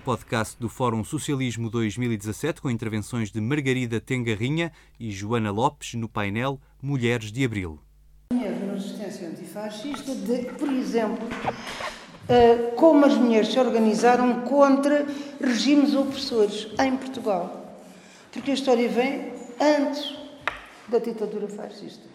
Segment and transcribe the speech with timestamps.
[0.00, 6.58] podcast do Fórum Socialismo 2017 com intervenções de Margarida Tengarrinha e Joana Lopes no painel
[6.82, 7.78] Mulheres de Abril.
[8.32, 15.06] Mulheres na resistência antifascista, de, por exemplo, uh, como as mulheres se organizaram contra
[15.40, 17.76] regimes opressores em Portugal.
[18.32, 20.16] Porque a história vem antes
[20.88, 22.08] da ditadura fascista.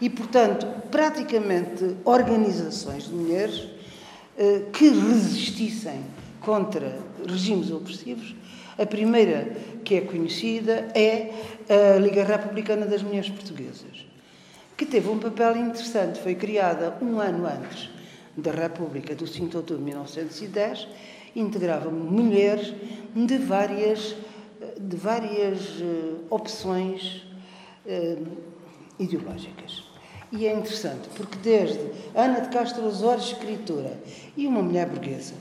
[0.00, 6.04] E, portanto, praticamente organizações de mulheres uh, que resistissem
[6.44, 8.34] contra regimes opressivos.
[8.78, 11.30] A primeira que é conhecida é
[11.68, 14.06] a Liga Republicana das Mulheres Portuguesas,
[14.76, 16.20] que teve um papel interessante.
[16.20, 17.90] Foi criada um ano antes
[18.36, 20.88] da República, do 5 de outubro de 1910,
[21.36, 22.74] integrava mulheres
[23.14, 24.14] de várias,
[24.78, 27.24] de várias uh, opções
[27.84, 28.26] uh,
[28.98, 29.84] ideológicas.
[30.30, 31.78] E é interessante, porque desde
[32.14, 33.98] Ana de Castro Osório, escritora,
[34.34, 35.34] e uma mulher burguesa,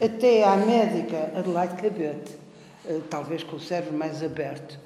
[0.00, 2.32] até à médica Adelaide Cabete,
[2.86, 4.78] eh, talvez com o cérebro mais aberto.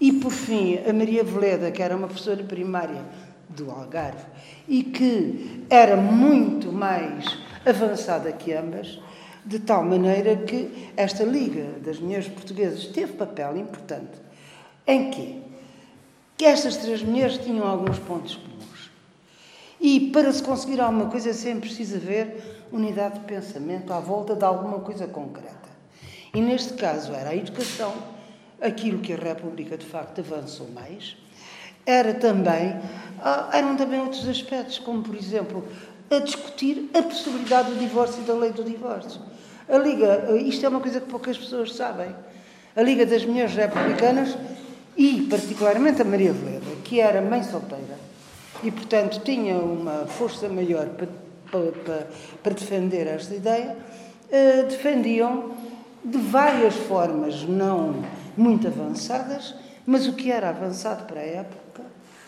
[0.00, 3.02] E, por fim, a Maria Veleda, que era uma professora primária
[3.48, 4.24] do Algarve
[4.66, 7.24] e que era muito mais
[7.64, 9.00] avançada que ambas,
[9.44, 14.12] de tal maneira que esta Liga das Mulheres Portuguesas teve papel importante.
[14.86, 15.36] Em quê?
[16.36, 18.38] Que estas três mulheres tinham alguns pontos.
[19.82, 24.44] E para se conseguir alguma coisa sempre precisa ver unidade de pensamento à volta de
[24.44, 25.50] alguma coisa concreta.
[26.32, 27.92] E neste caso era a educação,
[28.60, 31.16] aquilo que a República de facto avançou mais.
[31.84, 32.80] Era também,
[33.20, 35.66] ah, eram também outros aspectos, como por exemplo,
[36.08, 39.20] a discutir a possibilidade do divórcio e da lei do divórcio.
[39.68, 42.14] A Liga, isto é uma coisa que poucas pessoas sabem.
[42.76, 44.38] A Liga das Mulheres Republicanas
[44.96, 48.11] e, particularmente, a Maria Veleda, que era mãe solteira
[48.62, 51.08] e, portanto, tinha uma força maior para
[51.52, 52.08] para,
[52.42, 55.52] para defender esta ideia, uh, defendiam
[56.02, 58.02] de várias formas não
[58.36, 61.82] muito avançadas, mas o que era avançado para a época,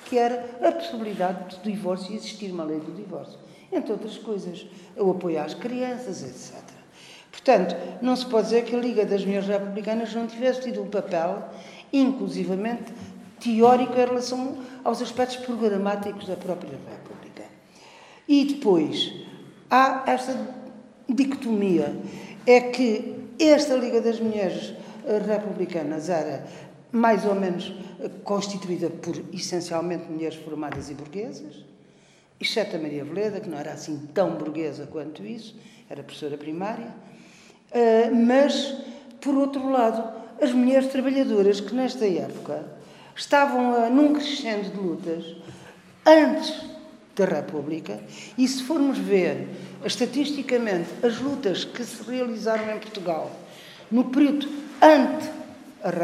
[0.05, 3.39] que era a possibilidade do divórcio e existir uma lei do divórcio.
[3.73, 6.63] Entre outras coisas, o apoio às crianças, etc.
[7.33, 10.89] Portanto, não se pode dizer que a Liga das Mulheres Republicanas não tivesse tido um
[10.89, 11.49] papel,
[11.93, 12.93] inclusivamente
[13.45, 17.45] teórico, em relação aos aspectos programáticos da própria República.
[18.27, 19.13] E depois,
[19.71, 20.35] há esta
[21.07, 21.95] dicotomia,
[22.47, 24.73] é que esta Liga das Mulheres
[25.27, 26.47] Republicanas era
[26.91, 27.75] mais ou menos
[28.23, 31.65] constituída por essencialmente mulheres formadas e burguesas,
[32.41, 35.55] exceto a Maria Veleda, que não era assim tão burguesa quanto isso,
[35.91, 36.95] era professora primária,
[37.73, 38.77] ah, mas,
[39.21, 42.65] por outro lado, as mulheres trabalhadoras que nesta época
[43.17, 45.25] estavam num crescendo de lutas,
[46.07, 46.55] antes
[47.17, 48.01] da República,
[48.37, 49.49] e se formos ver
[49.85, 53.31] estatisticamente as lutas que se realizaram em Portugal
[53.91, 54.49] no período
[54.83, 55.31] ante,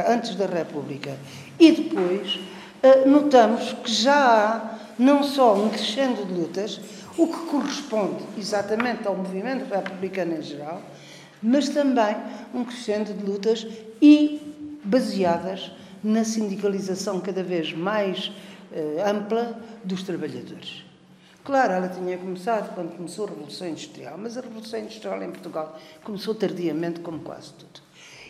[0.09, 1.16] antes da República
[1.59, 2.38] e depois,
[2.82, 6.81] eh, notamos que já há não só um crescendo de lutas,
[7.16, 10.81] o que corresponde exatamente ao movimento republicano em geral,
[11.42, 12.16] mas também
[12.54, 13.66] um crescendo de lutas
[14.00, 14.41] e
[14.84, 15.72] baseadas
[16.03, 18.33] na sindicalização cada vez mais
[18.72, 20.84] eh, ampla dos trabalhadores.
[21.43, 25.78] Claro, ela tinha começado quando começou a Revolução Industrial, mas a Revolução Industrial em Portugal
[26.05, 27.81] começou tardiamente, como quase tudo.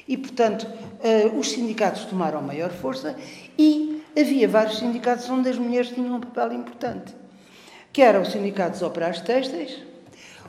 [0.07, 3.17] E, portanto, uh, os sindicatos tomaram maior força
[3.59, 7.15] e havia vários sindicatos onde as mulheres tinham um papel importante,
[7.93, 9.83] que era o Sindicato dos Operários Têxteis,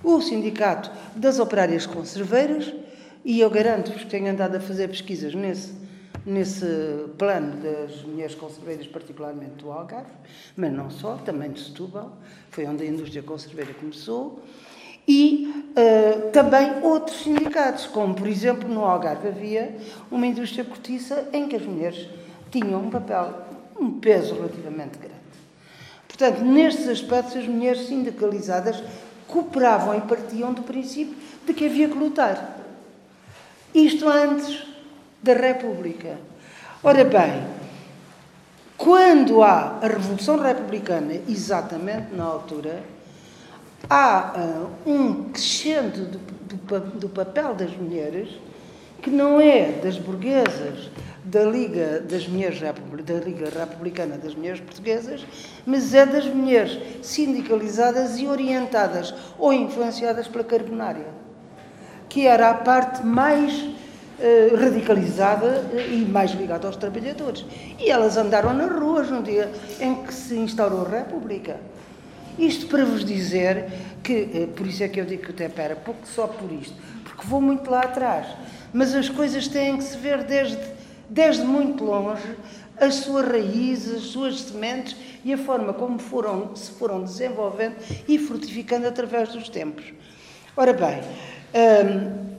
[0.03, 2.73] o Sindicato das Operárias Conserveiras,
[3.23, 5.73] e eu garanto-vos que tenho andado a fazer pesquisas nesse
[6.25, 6.65] nesse
[7.17, 10.11] plano das mulheres conserveiras, particularmente do Algarve,
[10.55, 12.17] mas não só, também de Setúbal,
[12.49, 14.41] foi onde a indústria conserveira começou,
[15.07, 19.75] e uh, também outros sindicatos, como por exemplo no Algarve havia
[20.11, 22.07] uma indústria cortiça em que as mulheres
[22.51, 23.33] tinham um papel,
[23.79, 25.21] um peso relativamente grande.
[26.07, 28.83] Portanto, nestes aspectos, as mulheres sindicalizadas
[29.27, 31.15] cooperavam e partiam do princípio
[31.47, 32.59] de que havia que lutar.
[33.73, 34.70] Isto antes
[35.21, 36.17] da República.
[36.83, 37.43] Ora bem,
[38.77, 42.81] quando há a Revolução Republicana, exatamente na altura,
[43.87, 48.29] há uh, um crescente do, do, do, papel das mulheres
[49.01, 50.89] que não é das burguesas
[51.23, 55.25] da Liga das Mulheres da Liga Republicana das Mulheres Portuguesas,
[55.65, 61.05] mas é das mulheres sindicalizadas e orientadas ou influenciadas pela carbonária,
[62.09, 63.69] que era a parte mais
[64.21, 67.43] eh, radicalizada e mais ligada aos trabalhadores.
[67.79, 71.59] E elas andaram nas ruas no dia em que se instaurou a República.
[72.37, 73.65] Isto para vos dizer
[74.03, 76.51] que, eh, por isso é que eu digo que o tempo era pouco só por
[76.51, 78.27] isto, porque vou muito lá atrás.
[78.71, 80.59] Mas as coisas têm que se ver desde,
[81.09, 82.37] desde muito longe,
[82.79, 84.95] as suas raízes, as suas sementes
[85.25, 87.75] e a forma como foram, se foram desenvolvendo
[88.07, 89.85] e frutificando através dos tempos.
[90.55, 91.01] Ora bem,
[91.53, 92.31] hum,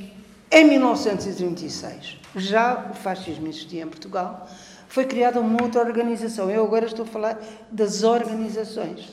[0.52, 4.46] em 1936, já o fascismo existia em Portugal,
[4.86, 6.50] foi criada uma outra organização.
[6.50, 7.38] Eu agora estou a falar
[7.70, 9.08] das organizações.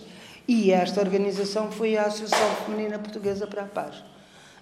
[0.45, 4.03] E esta organização foi a Associação Feminina Portuguesa para a Paz.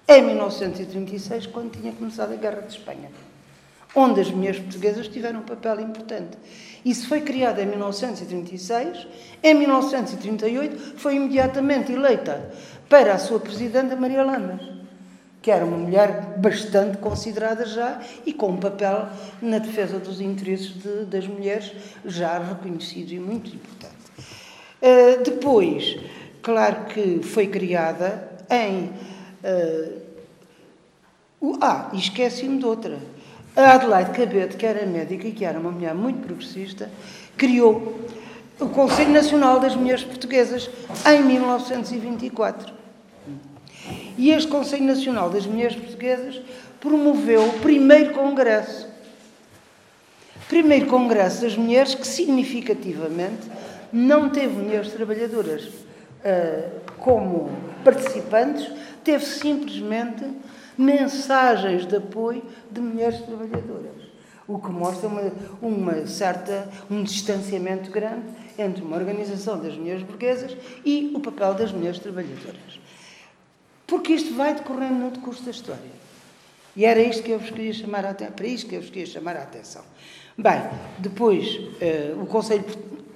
[0.07, 3.09] Em 1936, quando tinha começado a Guerra de Espanha,
[3.95, 6.37] onde as mulheres portuguesas tiveram um papel importante.
[6.85, 9.07] Isso foi criado em 1936.
[9.41, 12.51] Em 1938, foi imediatamente eleita
[12.87, 14.76] para a sua presidenta Maria Lamas
[15.47, 19.07] que era uma mulher bastante considerada já e com um papel
[19.41, 21.71] na defesa dos interesses de, das mulheres
[22.03, 23.95] já reconhecido e muito importante.
[24.81, 25.99] Uh, depois,
[26.41, 28.91] claro que foi criada em.
[31.41, 32.99] Uh, ah, e esqueci-me de outra.
[33.55, 36.91] A Adelaide Cabete, que era médica e que era uma mulher muito progressista,
[37.37, 37.97] criou
[38.59, 40.69] o Conselho Nacional das Mulheres Portuguesas
[41.09, 42.76] em 1924.
[44.17, 46.41] E este Conselho Nacional das Mulheres Portuguesas
[46.79, 48.87] promoveu o primeiro congresso.
[50.47, 53.47] Primeiro congresso das mulheres que significativamente
[53.91, 57.49] não teve mulheres trabalhadoras uh, como
[57.83, 58.71] participantes,
[59.03, 60.25] teve simplesmente
[60.77, 64.07] mensagens de apoio de mulheres trabalhadoras.
[64.47, 65.31] O que mostra uma,
[65.61, 68.25] uma certa, um distanciamento grande
[68.57, 70.55] entre uma organização das mulheres burguesas
[70.85, 72.79] e o papel das mulheres trabalhadoras.
[73.87, 75.97] Porque isto vai decorrendo no decurso da história.
[76.75, 78.89] E era isto que eu vos queria chamar a atenção, para isto que eu vos
[78.89, 79.81] queria chamar a atenção.
[80.37, 80.61] Bem,
[80.99, 82.63] depois, uh, o, Conselho,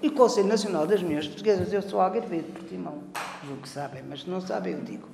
[0.01, 3.03] o Conselho Nacional das Mulheres Portuguesas, eu sou algarvio de Portimão,
[3.45, 5.07] julgo que sabem, mas se não sabem, eu digo.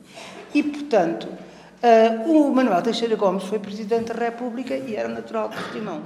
[0.54, 5.58] E, portanto, uh, o Manuel Teixeira Gomes foi Presidente da República e era natural de
[5.58, 6.04] Portimão.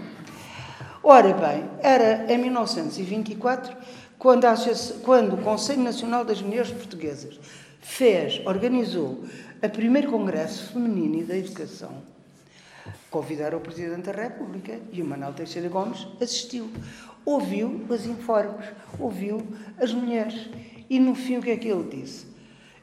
[1.03, 3.75] Ora bem, era em 1924,
[4.17, 4.55] quando, a,
[5.03, 7.39] quando o Conselho Nacional das Mulheres Portuguesas
[7.81, 9.23] fez, organizou
[9.61, 12.01] o primeiro Congresso Feminino e da Educação.
[13.09, 16.69] Convidaram o Presidente da República e o Manuel Teixeira Gomes assistiu.
[17.25, 18.65] Ouviu os informes,
[18.97, 19.45] ouviu
[19.77, 20.49] as mulheres.
[20.89, 22.25] E no fim, o que é que ele disse?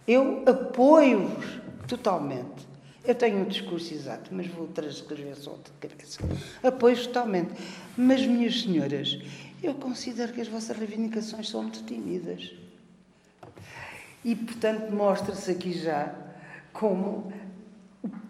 [0.06, 2.68] Eu apoio-vos totalmente.
[3.04, 6.20] Eu tenho um discurso exato, mas vou transcrever só de cabeça.
[6.62, 7.50] Apoio totalmente.
[7.96, 9.18] Mas, minhas senhoras,
[9.62, 12.52] eu considero que as vossas reivindicações são muito tímidas.
[14.24, 16.12] E, portanto, mostra-se aqui já
[16.72, 17.32] como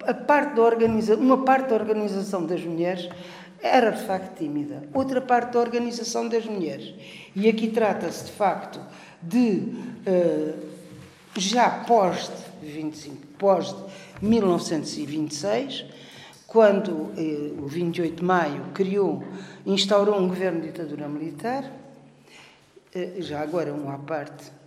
[0.07, 3.09] a parte da organiza uma parte da organização das mulheres
[3.61, 6.95] era de facto tímida, outra parte da organização das mulheres.
[7.35, 8.81] E aqui trata-se de facto
[9.21, 9.73] de
[10.07, 10.69] uh,
[11.37, 12.31] já pós
[12.63, 13.75] 25, pós
[14.23, 15.85] 1926,
[16.47, 19.25] quando uh, o 28 de maio criou,
[19.67, 24.58] instaurou um governo de ditadura militar, uh, já agora um à parte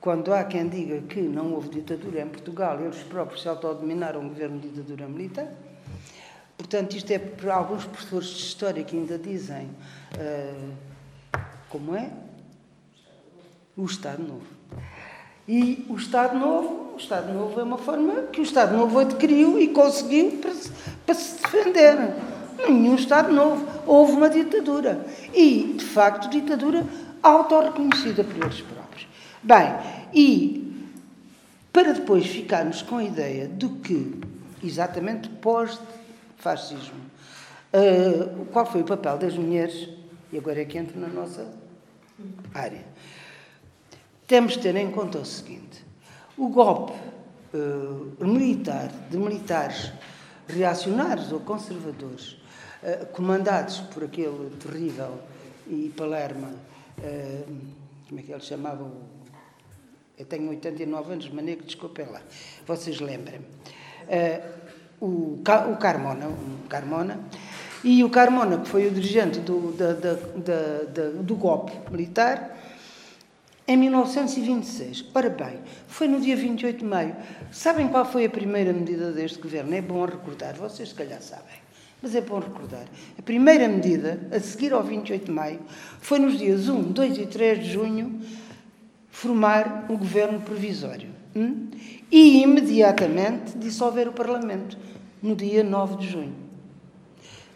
[0.00, 4.28] quando há quem diga que não houve ditadura em Portugal, eles próprios se autodominaram um
[4.28, 5.48] governo de ditadura militar.
[6.56, 9.68] Portanto, isto é para alguns professores de história que ainda dizem
[10.14, 10.72] uh,
[11.68, 12.10] como é?
[13.76, 14.46] O Estado Novo.
[15.46, 19.60] E o Estado Novo, o Estado Novo é uma forma que o Estado Novo adquiriu
[19.60, 20.52] e conseguiu para
[21.06, 21.96] para se defender.
[22.66, 23.64] Nenhum Estado Novo.
[23.86, 25.06] Houve uma ditadura.
[25.32, 26.84] E, de facto, ditadura
[27.22, 28.64] autorreconhecida por eles.
[29.46, 29.78] Bem,
[30.12, 30.90] e
[31.72, 34.20] para depois ficarmos com a ideia do que,
[34.60, 36.98] exatamente pós-fascismo,
[37.72, 39.88] uh, qual foi o papel das mulheres,
[40.32, 41.46] e agora é que entro na nossa
[42.52, 42.84] área,
[44.26, 45.84] temos de ter em conta o seguinte:
[46.36, 46.94] o golpe
[47.54, 49.92] uh, militar, de militares
[50.48, 52.32] reacionários ou conservadores,
[52.82, 55.20] uh, comandados por aquele terrível
[55.68, 56.50] e Palerma,
[58.08, 58.90] como é que ele chamava?
[60.18, 62.22] Eu tenho 89 anos, maneiro desculpem lá.
[62.66, 63.40] Vocês lembrem.
[63.40, 64.56] Uh,
[64.98, 65.42] o,
[65.72, 67.20] o Carmona, o Carmona,
[67.84, 72.56] e o Carmona, que foi o dirigente do, da, da, da, do golpe militar,
[73.68, 75.06] em 1926.
[75.14, 77.14] Ora bem, foi no dia 28 de maio.
[77.52, 79.74] Sabem qual foi a primeira medida deste governo?
[79.74, 81.56] É bom recordar, vocês se calhar sabem,
[82.00, 82.86] mas é bom recordar.
[83.18, 85.60] A primeira medida, a seguir ao 28 de maio,
[86.00, 88.20] foi nos dias 1, 2 e 3 de junho
[89.16, 91.70] formar um governo provisório hum?
[92.12, 94.76] e imediatamente dissolver o Parlamento
[95.22, 96.34] no dia 9 de junho.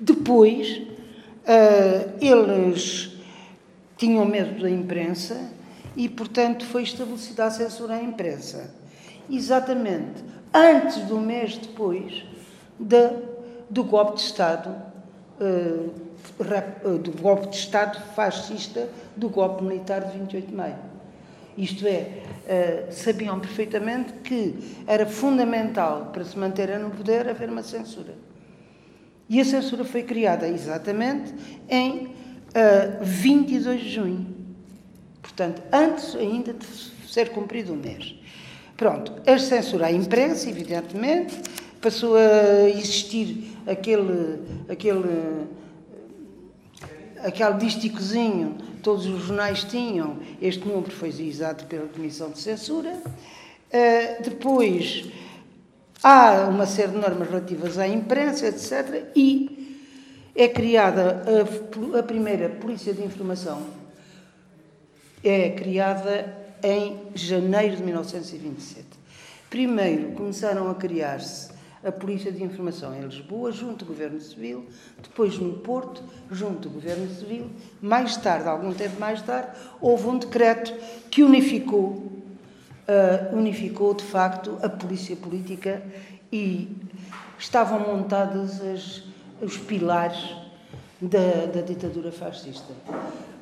[0.01, 3.13] Depois, uh, eles
[3.99, 5.53] tinham medo da imprensa
[5.95, 8.75] e, portanto, foi estabelecida a censura à imprensa.
[9.29, 10.25] Exatamente
[10.55, 12.25] antes do mês depois
[12.79, 13.11] de,
[13.69, 14.75] do golpe de Estado,
[15.39, 20.91] uh, do golpe de Estado fascista, do golpe militar de 28 de maio.
[21.57, 22.23] Isto é,
[22.89, 24.55] uh, sabiam perfeitamente que
[24.87, 28.15] era fundamental para se manter no poder haver uma censura.
[29.29, 31.33] E a censura foi criada exatamente
[31.69, 32.11] em uh,
[32.55, 34.27] eh, 22 de junho.
[35.23, 36.67] Portanto, antes ainda de
[37.09, 38.17] ser cumprido o mês.
[38.77, 41.41] Pronto, a censura à imprensa, evidentemente,
[41.81, 45.47] passou a existir aquele, aquele,
[47.19, 52.91] aquele dísticozinho, todos os jornais tinham, este número foi exato pela Comissão de Censura.
[52.93, 55.07] Uh, depois,
[56.03, 59.07] há uma série de normas relativas à imprensa, etc.
[59.15, 59.79] E
[60.35, 61.23] é criada
[61.95, 63.81] a, a primeira Polícia de Informação
[65.23, 68.87] é criada em janeiro de 1927.
[69.49, 71.51] Primeiro começaram a criar-se
[71.85, 74.67] a Polícia de Informação em Lisboa, junto ao Governo Civil,
[75.03, 77.51] depois no Porto, junto ao Governo Civil.
[77.81, 80.75] Mais tarde, algum tempo mais tarde, houve um decreto
[81.11, 82.23] que unificou,
[82.87, 85.83] uh, unificou de facto a Polícia Política
[86.31, 86.69] e
[87.39, 89.03] estavam montados as,
[89.41, 90.40] os pilares
[91.01, 92.75] da, da ditadura fascista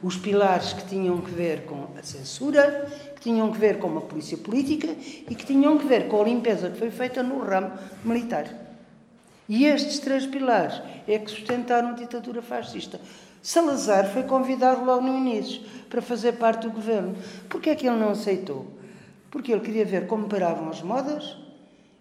[0.02, 4.00] os pilares que tinham que ver com a censura, que tinham que ver com uma
[4.00, 4.88] polícia política
[5.28, 7.72] e que tinham que ver com a limpeza que foi feita no ramo
[8.04, 8.46] militar.
[9.48, 13.00] E estes três pilares é que sustentaram a ditadura fascista.
[13.42, 17.16] Salazar foi convidado logo no início para fazer parte do governo.
[17.48, 18.66] Porquê é que ele não aceitou?
[19.30, 21.36] Porque ele queria ver como paravam as modas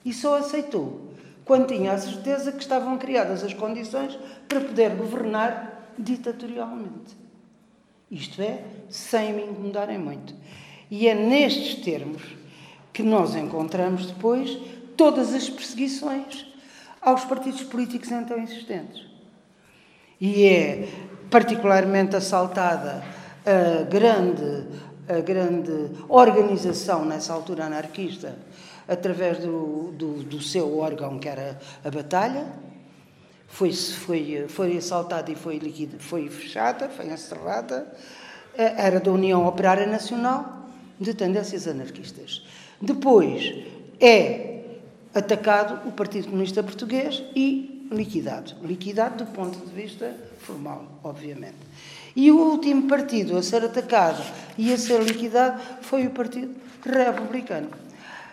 [0.04, 1.08] e só aceitou
[1.48, 7.18] quando tinha a certeza que estavam criadas as condições para poder governar ditatorialmente.
[8.12, 10.36] Isto é, sem me incomodarem muito.
[10.92, 12.22] E é nestes termos
[12.94, 14.58] que nós encontramos depois
[14.96, 16.46] todas as perseguições
[17.01, 19.06] aos partidos políticos então existentes.
[20.20, 20.89] E é
[21.30, 23.04] particularmente assaltada
[23.46, 24.68] a grande,
[25.08, 28.36] a grande organização, nessa altura anarquista,
[28.88, 32.48] através do, do, do seu órgão, que era a Batalha,
[33.48, 37.88] foi, foi, foi assaltada e foi, liquida, foi fechada, foi encerrada.
[38.56, 40.67] Eh, era da União Operária Nacional,
[41.00, 42.46] de tendências anarquistas.
[42.82, 43.65] Depois
[44.00, 44.63] é
[45.13, 48.53] atacado o Partido Comunista Português e liquidado.
[48.63, 51.56] Liquidado do ponto de vista formal, obviamente.
[52.15, 54.24] E o último partido a ser atacado
[54.58, 56.53] e a ser liquidado foi o Partido
[56.84, 57.70] Republicano.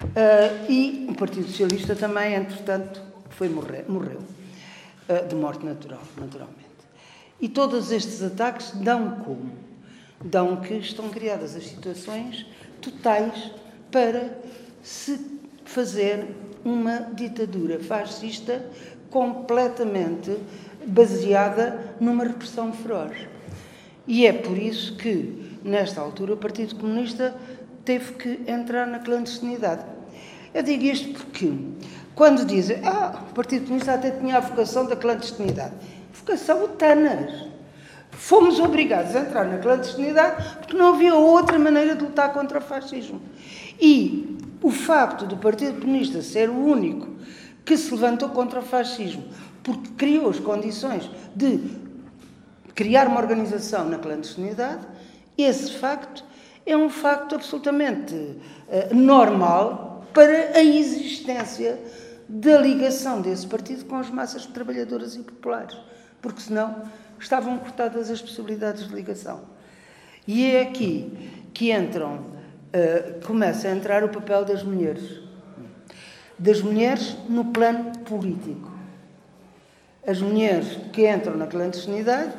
[0.05, 4.21] Uh, e o Partido Socialista também, entretanto, foi morrer, morreu.
[5.07, 6.65] Eh, de morte natural, naturalmente.
[7.39, 9.53] E todos estes ataques dão como?
[10.25, 12.47] Dão que estão criadas as situações
[12.81, 13.51] totais
[13.91, 14.39] para
[14.83, 15.21] se
[15.67, 16.27] fazer
[16.65, 18.65] uma ditadura fascista
[19.11, 20.35] completamente
[20.87, 23.15] baseada numa repressão feroz.
[24.07, 27.37] E é por isso que, nesta altura, o Partido Comunista
[27.85, 29.85] teve que entrar na clandestinidade.
[30.55, 31.53] Eu digo isto porque
[32.15, 35.75] quando dizem, ah, o Partido Comunista até tinha a vocação da clandestinidade.
[36.13, 37.49] Vocação utanas.
[38.13, 42.63] Fomos obrigados a entrar na clandestinidade porque não havia outra maneira de lutar contra o
[42.63, 43.21] fascismo.
[43.81, 47.09] E o facto do Partido Comunista ser o único
[47.65, 49.25] que se levantou contra o fascismo
[49.65, 51.59] porque criou as condições de
[52.75, 54.87] criar uma organização na clandestinidade,
[55.37, 56.23] esse facto
[56.67, 61.79] é um facto absolutamente uh, normal para a existência
[62.29, 65.77] da ligação desse partido com as massas trabalhadoras e populares,
[66.23, 66.83] porque senão
[67.19, 69.43] estavam cortadas as possibilidades de ligação.
[70.27, 71.13] E é aqui
[71.53, 75.21] que entram, uh, começa a entrar o papel das mulheres.
[76.39, 78.73] Das mulheres no plano político.
[80.07, 82.33] As mulheres que entram na clandestinidade,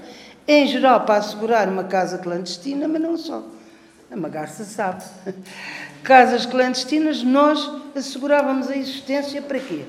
[0.47, 3.43] em geral para assegurar uma casa clandestina, mas não só.
[4.11, 5.03] A Magarça sabe
[6.05, 9.85] casas clandestinas, nós assegurávamos a existência para quê?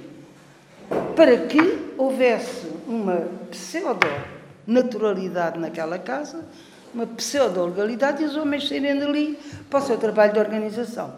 [1.15, 6.47] Para que houvesse uma pseudo-naturalidade naquela casa,
[6.95, 11.15] uma pseudo-legalidade e os homens saírem dali para o seu trabalho de organização.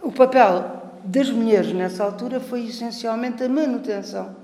[0.00, 4.36] O papel das mulheres nessa altura foi essencialmente a manutenção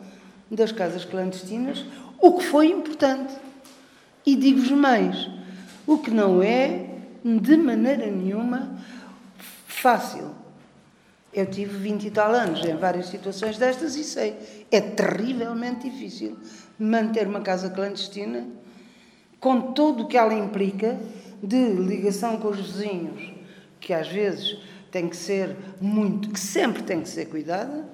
[0.51, 1.85] das casas clandestinas,
[2.21, 3.33] o que foi importante.
[4.27, 5.31] E digo-vos mais,
[5.87, 6.87] o que não é,
[7.25, 8.77] de maneira nenhuma,
[9.85, 10.31] fácil.
[11.31, 14.35] Eu tive 20 e tal anos em várias situações destas e sei,
[14.71, 16.39] é terrivelmente difícil
[16.79, 18.47] manter uma casa clandestina
[19.39, 20.99] com tudo o que ela implica
[21.43, 23.31] de ligação com os vizinhos,
[23.79, 24.57] que às vezes
[24.91, 27.85] tem que ser muito, que sempre tem que ser cuidada,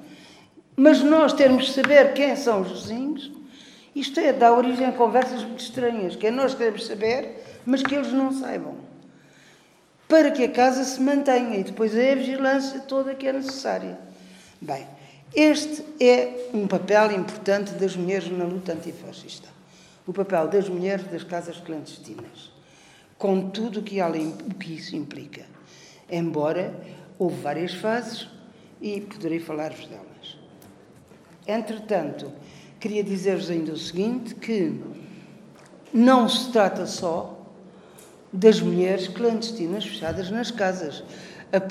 [0.77, 3.33] mas nós temos que saber quem são os vizinhos.
[3.97, 7.97] Isto é, dá origem a conversas muito estranhas, que é nós queremos saber, mas que
[7.97, 8.90] eles não saibam.
[10.11, 13.97] Para que a casa se mantenha e depois é a vigilância toda que é necessária.
[14.61, 14.85] Bem,
[15.33, 19.49] este é um papel importante das mulheres na luta antifascista.
[20.05, 22.53] O papel das mulheres das casas clandestinas,
[23.17, 25.47] com tudo o que, o que isso implica.
[26.11, 26.75] Embora
[27.17, 28.29] houve várias fases
[28.83, 30.39] e poderei falar-vos delas.
[31.47, 32.33] Entretanto,
[32.81, 34.75] queria dizer-vos ainda o seguinte, que
[35.95, 37.40] não se trata só
[38.33, 41.03] das mulheres clandestinas fechadas nas casas.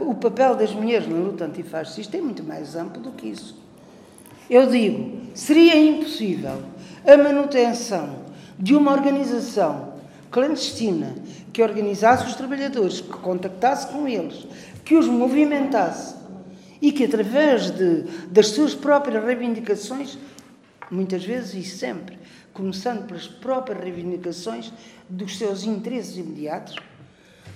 [0.01, 3.57] O papel das mulheres na luta antifascista é muito mais amplo do que isso.
[4.49, 6.61] Eu digo, seria impossível
[7.05, 8.23] a manutenção
[8.57, 9.93] de uma organização
[10.29, 11.15] clandestina
[11.53, 14.45] que organizasse os trabalhadores, que contactasse com eles,
[14.83, 16.15] que os movimentasse
[16.81, 20.17] e que, através de, das suas próprias reivindicações,
[20.91, 22.18] muitas vezes e sempre,
[22.53, 24.71] começando pelas próprias reivindicações
[25.07, 26.75] dos seus interesses imediatos,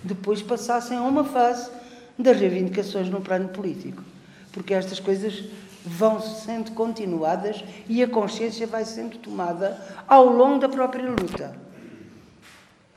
[0.04, 1.70] depois passassem a uma fase
[2.18, 4.04] das reivindicações no plano político.
[4.52, 5.44] Porque estas coisas
[5.86, 11.58] vão sendo continuadas e a consciência vai sendo tomada ao longo da própria luta.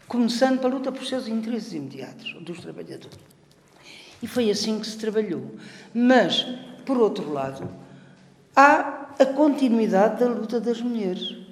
[0.06, 3.18] Começando pela luta por seus interesses imediatos dos trabalhadores.
[4.22, 5.56] E foi assim que se trabalhou.
[5.92, 6.46] Mas,
[6.84, 7.68] por outro lado,
[8.54, 11.45] há a continuidade da luta das mulheres.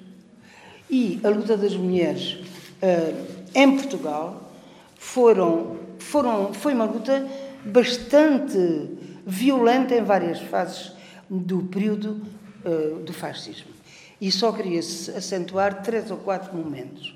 [0.89, 2.37] E a luta das mulheres
[2.81, 4.51] uh, em Portugal
[4.95, 7.25] foram, foram, foi uma luta
[7.63, 8.89] bastante
[9.25, 10.91] violenta em várias fases
[11.29, 12.21] do período
[12.63, 13.73] uh, do fascismo.
[14.21, 17.13] E só queria acentuar três ou quatro momentos.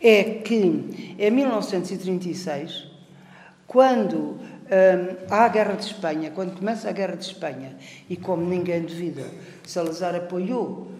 [0.00, 2.86] É que em 1936,
[3.66, 4.38] quando um,
[5.30, 7.76] há a Guerra de Espanha, quando começa a Guerra de Espanha,
[8.08, 9.24] e como ninguém duvida,
[9.66, 10.95] Salazar apoiou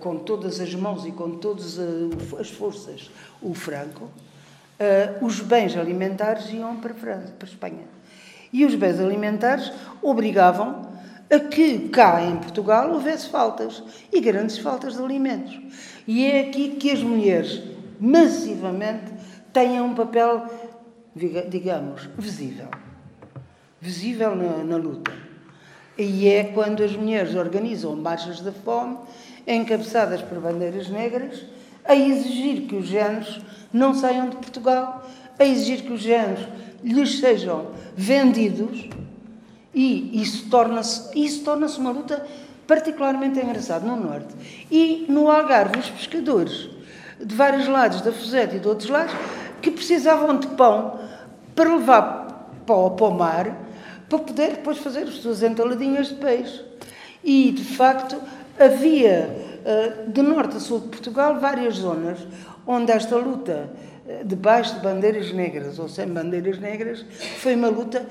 [0.00, 3.10] com todas as mãos e com todas uh, as forças
[3.42, 7.84] o Franco, uh, os bens alimentares iam para, França, para Espanha.
[8.52, 10.86] E os bens alimentares obrigavam
[11.30, 15.58] a que cá em Portugal houvesse faltas, e grandes faltas de alimentos.
[16.06, 17.62] E é aqui que as mulheres,
[17.98, 19.12] massivamente,
[19.52, 20.46] têm um papel,
[21.48, 22.68] digamos, visível
[23.80, 25.12] visível na, na luta.
[25.96, 28.98] E é quando as mulheres organizam marchas da fome,
[29.46, 31.44] encabeçadas por bandeiras negras,
[31.84, 33.40] a exigir que os géneros
[33.72, 36.46] não saiam de Portugal, a exigir que os géneros
[36.82, 38.88] lhes sejam vendidos,
[39.74, 42.26] e isso torna-se isso torna uma luta
[42.66, 44.34] particularmente engraçada no Norte.
[44.70, 46.68] E no Algarve, os pescadores
[47.20, 49.14] de vários lados da Fusete e de outros lados,
[49.62, 50.98] que precisavam de pão
[51.54, 52.26] para levar
[52.66, 53.56] para para o mar,
[54.08, 56.64] para poder depois fazer as suas entaladinhas de peixe.
[57.22, 58.20] E, de facto,
[58.58, 59.28] havia,
[59.64, 62.18] eh, de norte a sul de Portugal, várias zonas
[62.66, 63.70] onde esta luta,
[64.08, 67.04] eh, debaixo de bandeiras negras ou sem bandeiras negras,
[67.38, 68.06] foi uma luta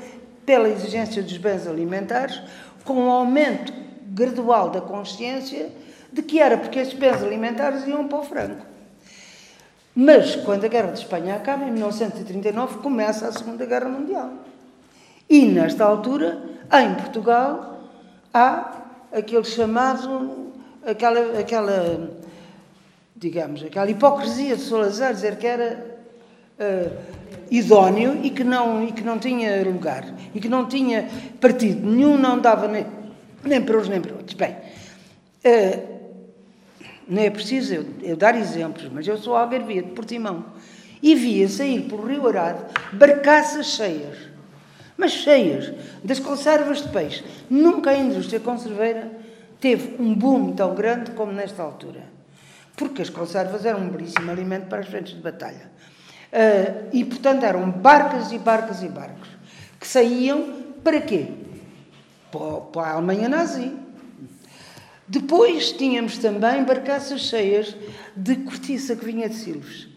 [0.46, 2.42] pela exigência dos bens alimentares,
[2.84, 3.74] com um aumento
[4.08, 5.70] gradual da consciência
[6.14, 8.66] de que era porque esses bens alimentares iam para o franco.
[9.94, 14.30] Mas, quando a Guerra de Espanha acaba, em 1939, começa a Segunda Guerra Mundial.
[15.30, 16.38] E, nesta altura,
[16.72, 17.90] em Portugal,
[18.34, 18.85] há
[19.16, 20.52] aquele chamado,
[20.86, 22.12] aquela, aquela
[23.16, 26.00] digamos, aquela hipocrisia de Salazar, dizer que era
[26.60, 26.92] uh,
[27.50, 31.08] idóneo e que, não, e que não tinha lugar, e que não tinha
[31.40, 32.86] partido nenhum, não dava nem,
[33.44, 34.36] nem para uns nem para outros.
[34.36, 34.52] Bem,
[35.46, 35.96] uh,
[37.08, 40.46] não é preciso eu, eu, dar exemplos, mas eu sou algarvia de Portimão
[41.02, 44.35] e via sair pelo Rio Arado barcaças cheias
[44.98, 47.24] mas cheias das conservas de peixe.
[47.50, 49.12] Nunca a indústria conserveira
[49.60, 52.04] teve um boom tão grande como nesta altura.
[52.76, 55.72] Porque as conservas eram um belíssimo alimento para as frentes de batalha.
[56.32, 59.30] Uh, e, portanto, eram barcas e barcas e barcos
[59.80, 61.28] que saíam para quê?
[62.32, 63.72] Para, para a Alemanha nazi.
[65.08, 67.76] Depois tínhamos também barcaças cheias
[68.16, 69.88] de cortiça que vinha de Silves.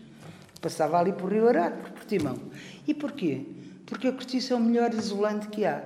[0.60, 2.38] Passava ali por Rio Arado, por Portimão.
[2.86, 3.46] E porquê?
[3.88, 5.82] Porque a cortiça é o melhor isolante que há.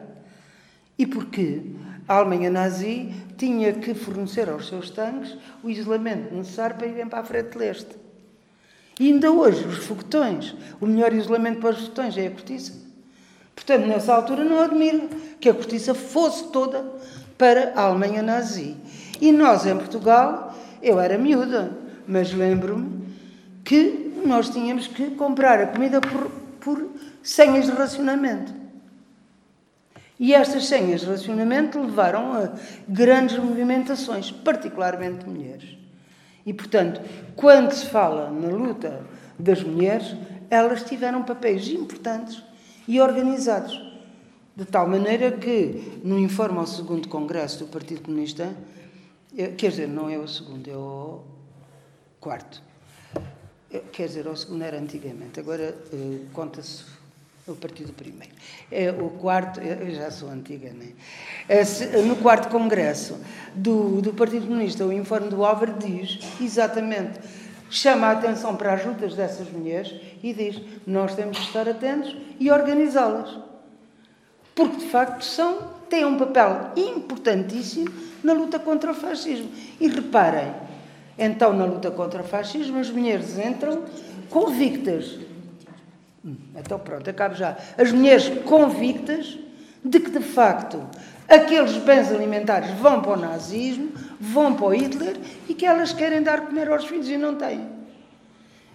[0.98, 1.62] E porque
[2.08, 7.20] a Alemanha nazi tinha que fornecer aos seus tanques o isolamento necessário para irem para
[7.20, 7.96] a frente leste.
[8.98, 12.74] E ainda hoje, os foguetões, o melhor isolamento para os foguetões é a cortiça.
[13.54, 15.08] Portanto, nessa altura não admiro
[15.40, 16.84] que a cortiça fosse toda
[17.38, 18.76] para a Alemanha nazi.
[19.20, 21.70] E nós, em Portugal, eu era miúda,
[22.06, 23.06] mas lembro-me
[23.64, 26.88] que nós tínhamos que comprar a comida por, por
[27.22, 28.52] senhas de racionamento.
[30.18, 32.52] E estas senhas de racionamento levaram a
[32.86, 35.76] grandes movimentações, particularmente de mulheres.
[36.44, 37.00] E, portanto,
[37.34, 39.04] quando se fala na luta
[39.38, 40.14] das mulheres,
[40.50, 42.42] elas tiveram papéis importantes
[42.86, 43.90] e organizados.
[44.54, 48.54] De tal maneira que, no informe ao segundo Congresso do Partido Comunista,
[49.36, 51.22] eh, quer dizer, não é o segundo, é o
[52.20, 52.62] quarto.
[53.72, 56.84] Eh, quer dizer, o segundo era antigamente, agora eh, conta-se
[57.46, 58.32] o partido primeiro.
[58.70, 60.86] É o quarto, eu já sou antiga, não
[61.48, 62.02] é?
[62.02, 63.18] No quarto congresso
[63.54, 67.20] do, do Partido Comunista, o informe do Álvaro diz exatamente,
[67.68, 72.16] chama a atenção para as lutas dessas mulheres e diz: nós temos que estar atentos
[72.38, 73.52] e organizá-las
[74.54, 77.90] porque de facto são, têm um papel importantíssimo
[78.22, 79.50] na luta contra o fascismo.
[79.80, 80.52] E reparem,
[81.18, 83.84] então na luta contra o fascismo as mulheres entram
[84.28, 85.18] convictas.
[86.24, 87.56] Hum, então pronto, acabo já.
[87.76, 89.38] As mulheres convictas
[89.84, 90.80] de que de facto
[91.28, 95.16] aqueles bens alimentares vão para o nazismo, vão para o Hitler
[95.48, 97.66] e que elas querem dar comer aos filhos e não têm.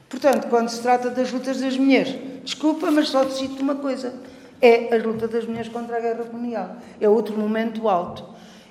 [0.09, 4.13] Portanto, quando se trata das lutas das mulheres, desculpa, mas só te cito uma coisa
[4.61, 6.77] é a luta das mulheres contra a guerra colonial.
[6.99, 8.23] É outro momento alto.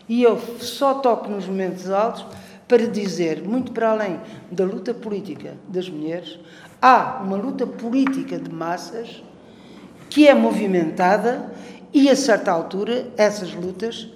[0.08, 2.26] E eu só toco nos momentos altos
[2.68, 6.38] para dizer, muito para além da luta política das mulheres,
[6.80, 9.22] há uma luta política de massas
[10.08, 11.52] que é movimentada
[11.92, 14.08] e, a certa altura, essas lutas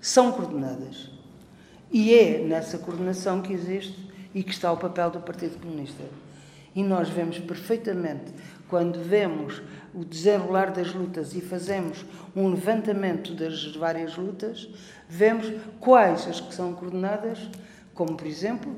[0.00, 1.10] são coordenadas.
[1.92, 3.98] E é nessa coordenação que existe
[4.34, 6.02] e que está o papel do Partido Comunista.
[6.74, 8.32] E nós vemos perfeitamente,
[8.68, 9.60] quando vemos
[9.92, 14.68] o desenrolar das lutas e fazemos um levantamento das várias lutas,
[15.08, 17.38] vemos quais as que são coordenadas,
[17.92, 18.72] como por exemplo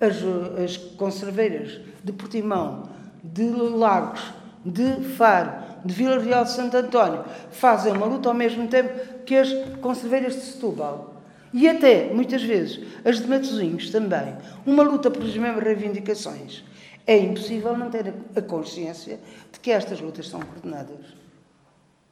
[0.00, 0.16] as,
[0.64, 2.88] as conserveiras de Portimão,
[3.22, 4.22] de Lagos,
[4.64, 5.52] de Faro,
[5.84, 10.34] de Vila Real de Santo António, fazem uma luta ao mesmo tempo que as conserveiras
[10.34, 11.10] de Setúbal.
[11.52, 14.36] E até, muitas vezes, as de Matosinhos também.
[14.64, 16.64] Uma luta pelas mesmas reivindicações.
[17.06, 19.18] É impossível não ter a consciência
[19.50, 21.06] de que estas lutas são coordenadas.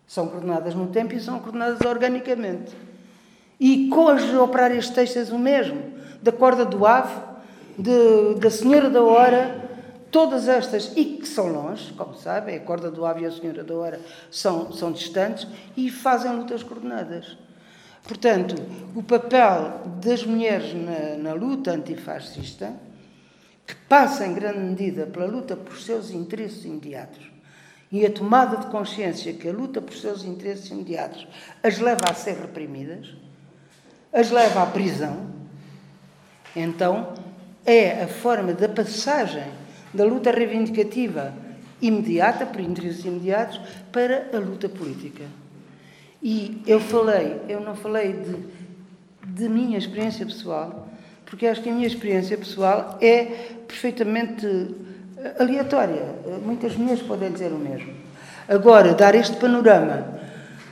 [0.07, 2.74] São coordenadas no tempo e são coordenadas organicamente.
[3.61, 5.98] E com as operárias textas o mesmo.
[6.20, 7.14] Da corda do ave,
[7.78, 9.70] de, da senhora da hora,
[10.10, 13.62] todas estas, e que são longe, como sabem, a corda do ave e a senhora
[13.62, 17.38] da hora são, são distantes e fazem lutas coordenadas.
[18.02, 18.54] Portanto,
[18.96, 22.72] o papel das mulheres na, na luta antifascista
[23.66, 27.30] que passa em grande medida pela luta por seus interesses imediatos
[27.92, 31.26] e a tomada de consciência que a luta por seus interesses imediatos
[31.62, 33.14] as leva a ser reprimidas,
[34.10, 35.26] as leva à prisão,
[36.56, 37.12] então
[37.68, 39.44] é a forma da passagem
[39.92, 41.35] da luta reivindicativa
[41.83, 43.61] imediata, por interesses imediatos,
[43.92, 45.24] para a luta política.
[46.22, 48.37] E eu falei, eu não falei de,
[49.35, 50.88] de minha experiência pessoal,
[51.26, 53.24] porque acho que a minha experiência pessoal é
[53.68, 54.46] perfeitamente
[55.18, 56.07] eh, aleatória.
[56.44, 57.92] Muitas mulheres podem dizer o mesmo.
[58.48, 60.18] Agora, dar este panorama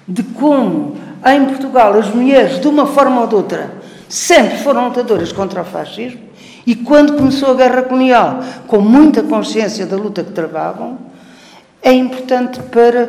[0.08, 3.70] de como em Portugal as mulheres, de uma forma ou de outra,
[4.08, 6.25] sempre foram lutadoras contra o fascismo
[6.66, 10.98] e quando começou a guerra colonial, com muita consciência da luta que travavam,
[11.80, 13.08] é importante para,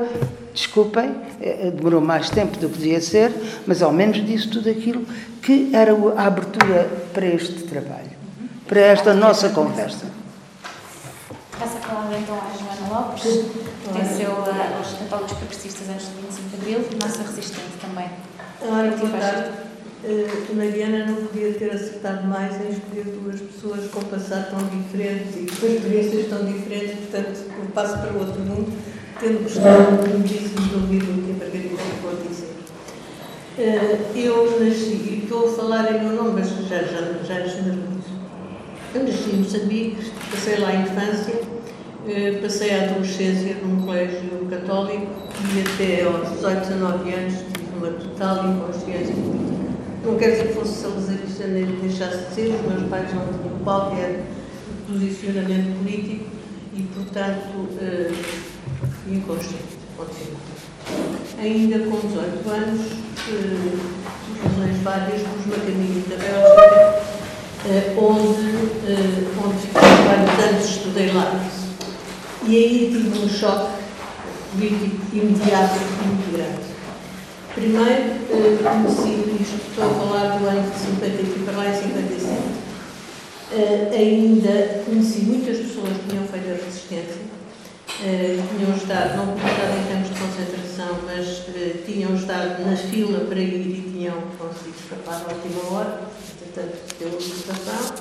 [0.54, 3.34] desculpem, eh, demorou mais tempo do que podia ser,
[3.66, 5.04] mas ao menos disse tudo aquilo
[5.42, 8.12] que era a abertura para este trabalho,
[8.68, 10.06] para esta nossa conversa.
[11.58, 16.50] Passa a palavra então à Joana Lopes, que pertenceu aos católicos progressistas antes do 25
[16.50, 18.10] de Abril, nossa resistente também.
[18.62, 19.50] Ora, boa tarde.
[20.04, 25.36] Uh, Mariana não podia ter acertado mais em escolher duas pessoas com passado tão diferentes
[25.36, 28.72] e com experiências tão diferentes, portanto, eu passo para o outro mundo
[29.20, 32.54] tendo gostado muitíssimo de ouvir o que a Margarida ficou a dizer.
[33.58, 38.18] Uh, eu nasci, e estou a falar em meu nome, mas já, já, já generalizo.
[38.94, 45.08] Eu nasci em Moçambique, passei lá a infância, uh, passei a adolescência num colégio católico
[45.56, 49.57] e até aos 18, 19 anos tive uma total inconsciência política.
[50.04, 53.60] Não quer dizer que fosse salazarista nem deixasse de ser, os meus pais não tinham
[53.64, 54.24] qualquer
[54.88, 56.26] posicionamento político
[56.74, 58.48] e, portanto, uh,
[59.12, 60.38] inconsciente, continua.
[61.40, 62.82] Ainda com 18 anos,
[63.30, 63.78] eh,
[64.42, 67.02] por razões várias, pus-me a caminho da Bélgica,
[67.66, 71.40] eh, onde, eh, onde fiquei vários anos, estudei lá.
[72.48, 73.72] E aí tive um choque
[74.52, 76.67] político imediato e muito grande.
[77.58, 78.22] Primeiro,
[78.62, 82.32] conheci, isto estou a falar do ano de 50 e para lá em 57.
[83.50, 89.74] Uh, ainda conheci muitas pessoas que tinham feito a resistência, uh, tinham estado, não estado
[89.74, 91.46] em campos de concentração, mas
[91.84, 96.02] tinham estado na fila para ir e tinham conseguido escapar à última hora,
[96.38, 97.96] portanto, pela libertação.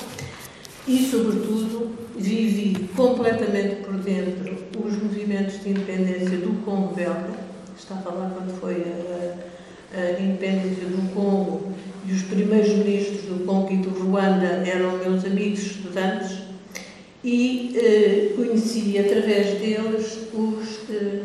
[0.86, 7.46] E, sobretudo, vivi completamente por dentro os movimentos de independência do Congo belga.
[7.78, 9.45] Estava lá quando foi a,
[10.00, 11.72] a independência do Congo
[12.06, 16.46] e os primeiros ministros do Congo e do Ruanda eram meus amigos estudantes
[17.24, 21.22] e eh, conheci através deles os eh,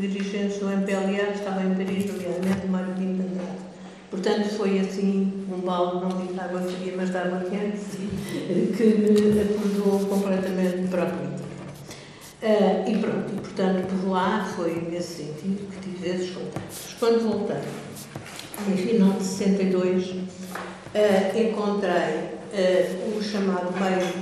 [0.00, 3.58] dirigentes do MPLA que estavam em Paris, nomeadamente Mário Pinto Andrade.
[4.10, 7.80] Portanto, foi assim um balde, não de água fria, mas de água quente,
[8.76, 11.42] que me acordou completamente para a política.
[12.42, 16.96] Uh, e pronto, e portanto, por lá foi nesse sentido que tive esses contactos.
[16.98, 17.62] Quando voltei,
[18.68, 20.16] em final de 62, uh,
[21.38, 21.92] encontrei
[22.52, 24.12] uh, o chamado meio,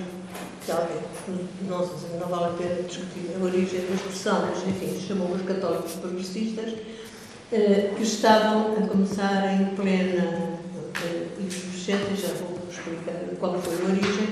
[0.65, 0.97] que alguém,
[1.69, 1.79] não,
[2.19, 6.73] não vale a pena discutir a origem da expressão, mas enfim, chamou os católicos progressistas,
[6.73, 10.59] uh, que estavam a começar em plena
[11.47, 14.29] efervescência, já vou explicar qual foi a origem,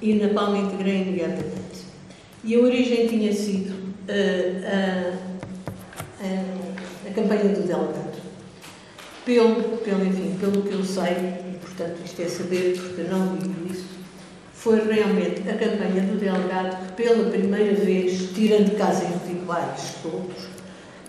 [0.00, 1.84] e na Palma integrei imediatamente.
[2.42, 5.14] E a origem tinha sido a,
[6.20, 8.13] a, campanha do Delgado
[9.24, 13.72] pelo, pelo, enfim, pelo que eu sei, e portanto isto é saber porque não vi
[13.72, 13.84] isso,
[14.52, 20.54] foi realmente a campanha do delegado que pela primeira vez, tirando casos individuais todos,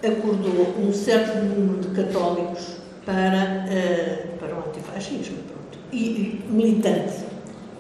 [0.04, 2.76] acordou um certo número de católicos
[3.06, 7.26] para, uh, para o antifascismo pronto, e, e militante.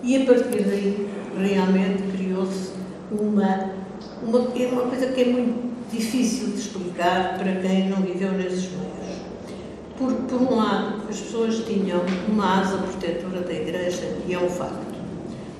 [0.03, 2.71] E a partir daí realmente criou-se
[3.11, 3.71] uma,
[4.21, 9.04] uma, uma coisa que é muito difícil de explicar para quem não viveu nesses meios
[9.97, 14.49] por, por um lado, as pessoas tinham uma asa protetora da Igreja, e é um
[14.49, 14.95] facto.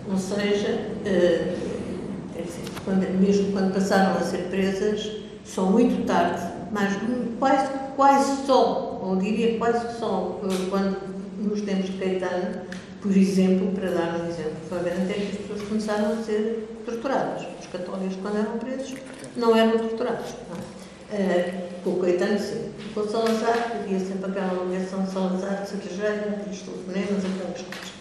[0.10, 5.12] Ou seja, dizer, quando, mesmo quando passaram a ser presas,
[5.44, 6.94] só muito tarde, mas
[7.40, 10.98] quase, quase só, ou diria quase só, uh, quando
[11.40, 12.62] nos tempos de Caetano,
[13.02, 17.46] por exemplo, para dar um exemplo flagrante, é que as pessoas começaram a ser torturadas.
[17.60, 18.96] Os católicos, quando eram presos,
[19.38, 20.32] não eram torturados.
[20.50, 20.85] Não é?
[21.12, 22.72] Uh, com o Caetano, sim.
[22.94, 27.92] Com o Salazar, havia sempre aquela ligação Salazar, cervejeira, dos telefonemas, aquelas coisas.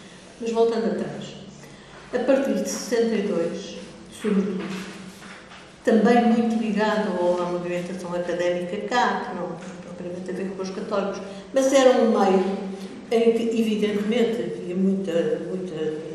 [0.41, 1.35] Mas voltando atrás,
[2.13, 3.77] a partir de 62,
[4.11, 4.63] sobretudo,
[5.83, 7.09] também muito ligado
[7.41, 11.21] à movimentação académica cá, que não propriamente a ver com os católicos,
[11.53, 12.43] mas era um meio
[13.11, 16.05] em que, evidentemente, havia muita, muita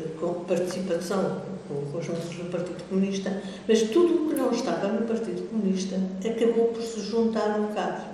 [0.45, 6.67] participação membros do Partido Comunista, mas tudo o que não estava no Partido Comunista acabou
[6.67, 8.11] por se juntar um bocado.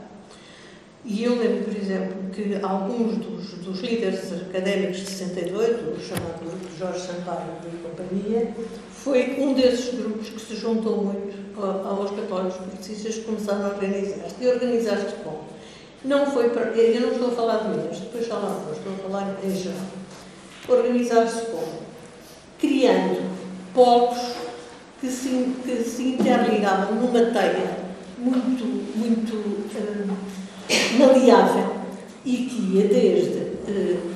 [1.06, 6.58] E eu lembro, por exemplo, que alguns dos, dos líderes académicos de 62, o chamado
[6.78, 8.54] Jorge Sampaio e companhia,
[8.92, 14.36] foi um desses grupos que se juntou muito aos católicos progressistas que começaram a organizar-se.
[14.42, 15.46] E organizar-se como?
[16.04, 16.72] Não foi para.
[16.72, 19.78] Eu não estou a falar de mim, depois falamos, estou a falar em geral.
[20.68, 21.88] Organizar-se como?
[22.60, 23.37] Criando
[23.78, 24.18] polos
[25.00, 25.30] que se,
[25.64, 27.78] que se interligavam numa teia
[28.18, 28.66] muito,
[28.98, 30.18] muito uh,
[30.98, 31.76] maleável
[32.26, 34.12] e que ia desde uh,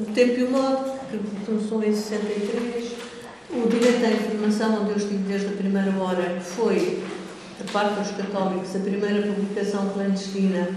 [0.00, 2.92] o tempo e o modo, que começou em 63,
[3.50, 7.04] o direito à informação, onde eu estive desde a primeira hora, foi,
[7.58, 10.70] da parte dos católicos, a primeira publicação clandestina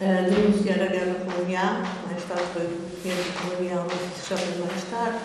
[0.00, 2.66] a denunciar a guerra colonial, mais tarde foi
[3.04, 5.18] guerra colonial, mas já foi mais tarde,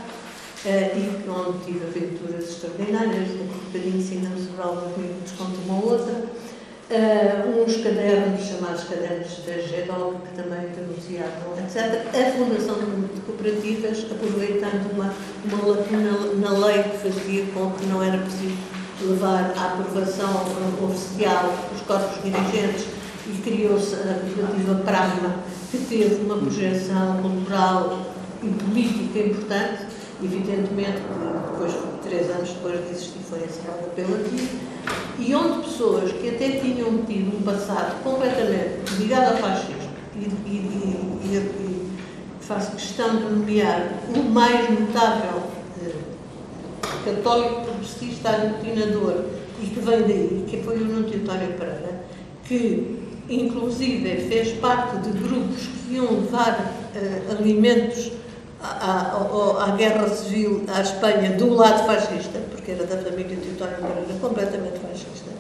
[0.66, 7.78] e onde tive aventuras extraordinárias, um bocadinho sobre alguns minutos contra uma outra, uh, uns
[7.78, 12.08] cadernos chamados cadernos da GEDOC, que também denunciavam, etc.
[12.10, 15.14] A Fundação de Cooperativas, aproveitando uma,
[15.46, 18.58] uma lacuna na lei que fazia com que não era preciso
[19.02, 20.44] levar à aprovação
[20.84, 22.88] oficial os corpos dirigentes
[23.28, 25.36] e criou-se a cooperativa Pragma,
[25.70, 28.08] que teve uma projeção cultural
[28.42, 31.02] e política importante evidentemente,
[31.52, 34.60] depois, três anos depois de existir, foi encerrada pela TIP,
[35.20, 40.58] e onde pessoas que até tinham tido um passado completamente ligado ao fascismo, e, e,
[41.24, 41.92] e, e
[42.42, 45.44] faço questão de nomear o mais notável
[45.82, 45.94] eh,
[47.06, 49.26] católico progressista aglutinador,
[49.62, 52.06] e que vem daí, que foi o Nuno António Pereira,
[52.46, 52.98] que
[53.30, 58.12] inclusive fez parte de grupos que iam levar uh, alimentos
[58.68, 63.82] à, à, guerra civil à Espanha do lado fascista, porque era da família de António
[63.82, 65.32] Moreira, completamente fascista.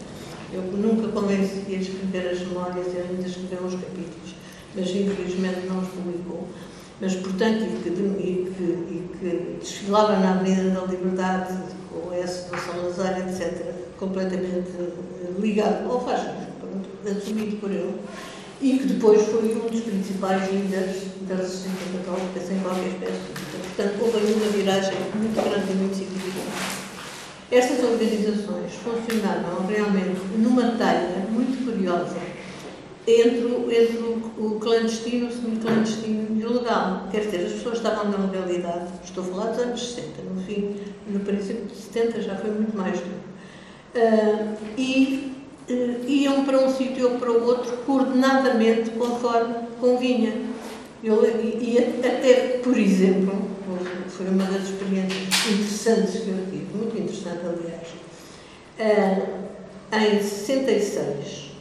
[0.54, 4.36] Eu nunca convenci a escrever as memórias e ainda escreveu uns capítulos,
[4.76, 6.48] mas infelizmente não os publicou.
[7.00, 11.54] Mas, portanto, e que, e que, e que desfilava na Avenida da Liberdade,
[11.92, 14.72] com o S do Salazar, etc., completamente
[15.40, 16.48] ligado ao fascismo,
[17.06, 17.96] assumido por ele,
[18.62, 23.34] e que depois foi um dos principais líderes da resistência católica, sem qualquer espécie de
[23.34, 23.58] dúvida.
[23.76, 26.88] Portanto, houve uma viragem muito grande e muito significativa.
[27.52, 32.18] Estas organizações funcionaram realmente numa talha muito curiosa
[33.08, 33.98] entre, o, entre
[34.38, 37.08] o, clandestino, o semi-clandestino e o legal.
[37.10, 40.76] Quer dizer, as pessoas estavam na legalidade, estou a falar dos anos 60, no fim,
[41.08, 43.28] no princípio de 70 já foi muito mais duro.
[43.96, 45.37] Uh, e uh,
[45.70, 50.34] iam para um sítio ou para o outro coordenadamente conforme convinha.
[51.04, 53.50] Eu, e, até, por exemplo,
[54.10, 57.88] foi uma das experiências interessantes que eu tive, muito interessante, aliás.
[58.80, 59.48] Uh,
[59.92, 61.52] em 66,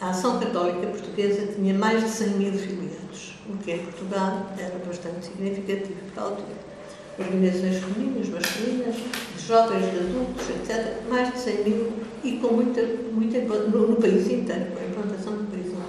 [0.00, 4.78] a Ação Católica Portuguesa tinha mais de 100 mil filiados, o que em Portugal era
[4.86, 6.67] bastante significativo para a altura.
[7.18, 8.94] Organizações femininas, masculinas,
[9.36, 11.02] de jovens, de adultos, etc.
[11.08, 15.32] Mais de 100 mil e com muita, muita no, no país inteiro, com a implantação
[15.34, 15.88] do país inteiro.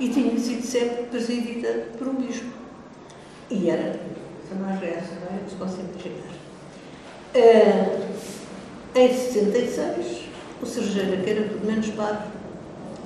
[0.00, 2.46] E tinha sido sempre presidida por um bispo.
[3.50, 3.98] E era
[4.56, 5.48] mais não é?
[5.48, 6.38] Se posso imaginar.
[7.34, 8.08] Uh,
[8.94, 10.24] em 66,
[10.62, 12.28] o Sergeira, que era tudo menos padre,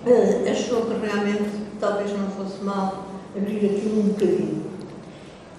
[0.06, 4.61] uh, achou que realmente talvez não fosse mal abrir aquilo um bocadinho.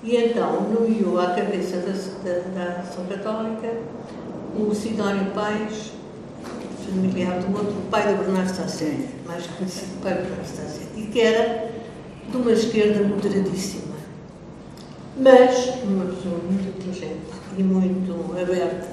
[0.04, 3.74] E então nomeou à cabeça da, da, da Ação Católica
[4.54, 5.94] o Sidónio Pais,
[6.86, 11.22] familiar do outro, pai do Bernardo Sasséria, mais conhecido pai do Bernardo Sasséria, e que
[11.22, 11.72] era
[12.30, 13.94] de uma esquerda moderadíssima.
[15.18, 17.22] Mas uma pessoa muito inteligente
[17.58, 18.90] e muito aberta,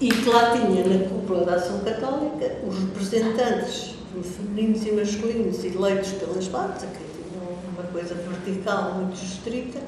[0.00, 6.10] e que lá tinha na cúpula da Ação Católica os representantes femininos e masculinos eleitos
[6.12, 9.78] pelas partes, que tinham uma coisa vertical muito estrita,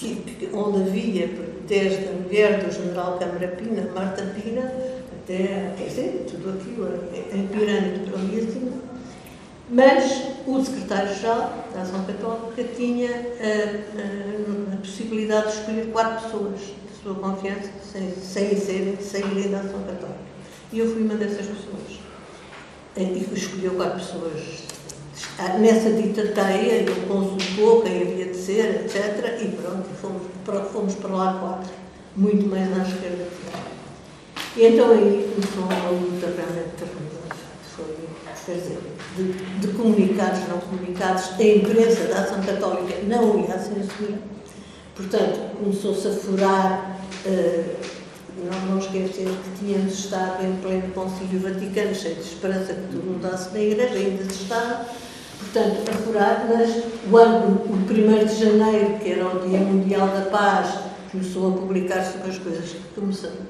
[0.00, 1.28] que, onde havia
[1.68, 4.72] desde a mulher do general Câmara Pina, Marta Pina,
[5.22, 6.88] até, quer dizer, tudo aquilo
[7.32, 8.72] em pirâmide para ali acima,
[9.68, 16.58] mas o secretário-geral da Ação Católica tinha a, a, a, possibilidade de escolher quatro pessoas
[16.58, 20.18] de sua confiança sem, sem serem, saírem da Ação Católica.
[20.72, 22.00] E eu fui uma dessas pessoas.
[22.96, 24.70] E escolheu quatro pessoas.
[25.58, 29.40] Nessa dita teia, ele consultou quem havia de ser, etc.
[29.40, 30.22] E pronto, fomos,
[30.70, 31.70] fomos para lá quatro,
[32.16, 37.20] muito mais à esquerda que E então aí começou uma luta realmente terrível.
[37.74, 37.94] Foi,
[38.44, 38.78] quer dizer,
[39.16, 44.18] de, de, comunicados, não comunicados, a imprensa da Ação Católica não ia à censura.
[44.94, 47.76] Portanto, começou-se a furar, uh,
[48.44, 53.12] não, não esquecer que tínhamos estado em pleno Concílio Vaticano, cheio de esperança que tudo
[53.12, 54.86] mudasse na Igreja, ainda se estava,
[55.52, 60.06] portanto, a furar, mas o ano, o 1 de janeiro, que era o Dia Mundial
[60.06, 60.78] da Paz,
[61.10, 63.00] começou a publicar sobre as coisas que,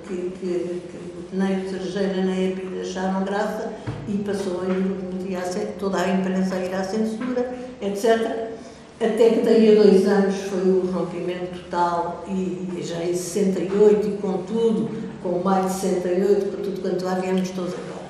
[0.09, 0.83] que, que,
[1.31, 3.73] que nem o Sergeira nem a Bíblia acharam graça
[4.09, 8.51] e passou a ir toda a imprensa a ir à censura, etc.
[8.97, 14.13] Até que daí a dois anos foi o rompimento total e, já em 68 e
[14.19, 14.91] com tudo,
[15.23, 18.01] com mais de 68, com tudo quanto lá viemos todos agora.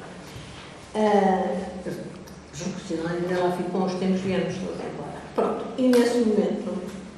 [0.92, 2.09] Uh,
[3.08, 5.20] ainda lá uns tempos, viemos todos agora.
[5.34, 6.72] Pronto, e nesse momento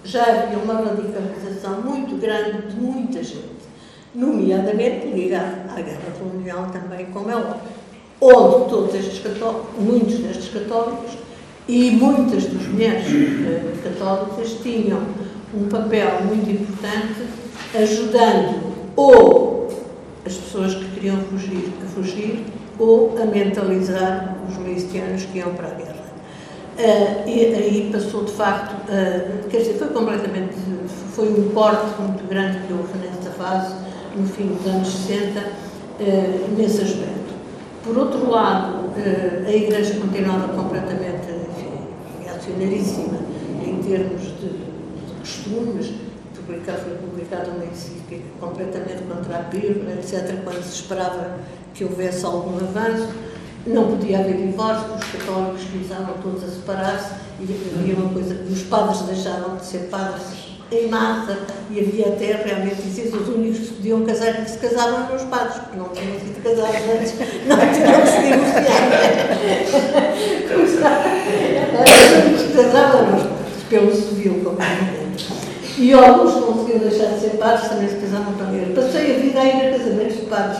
[0.05, 3.63] já havia uma radicalização muito grande de muita gente,
[4.15, 7.61] nomeadamente ligada à guerra colonial também, como é óbvio,
[8.21, 11.19] onde todos estes católicos, muitos destes católicos
[11.69, 15.01] e muitas das mulheres uh, católicas tinham
[15.55, 17.27] um papel muito importante
[17.75, 19.69] ajudando ou
[20.25, 22.45] as pessoas que queriam fugir a fugir
[22.79, 26.03] ou a mentalizar os milicianos que iam para a guerra.
[26.79, 30.55] Uh, e aí passou de facto, uh, quer dizer, foi completamente,
[31.15, 33.75] foi um corte muito grande que houve nesta fase,
[34.17, 35.45] no fim dos anos 60, uh,
[36.01, 37.33] eh, nesse aspecto.
[37.85, 38.91] Por outro lado,
[39.47, 41.27] a Igreja continuava completamente
[42.25, 43.19] reacionaríssima
[43.67, 45.93] em termos de, de costumes,
[46.53, 51.39] publicar, foi publicado uma encíclica completamente contra a Bíblia, etc., quando se esperava
[51.75, 53.09] que houvesse algum avanço
[53.67, 57.45] não podia haver divórcio, os católicos começavam todos a separar-se e
[57.79, 61.39] havia uma coisa, os padres deixaram de ser padres em massa
[61.71, 65.17] e havia até realmente dizia os únicos que se podiam casar que se casavam eram
[65.17, 67.15] os padres, porque não tinham sido casados antes,
[67.47, 68.19] não tinham se
[72.17, 74.67] únicos que casavam eram os padres, pelo civil, como é
[75.79, 78.75] E alguns conseguiam deixar de ser padres, também se casavam também.
[78.75, 80.59] Passei a vida a ir a casamentos de padres.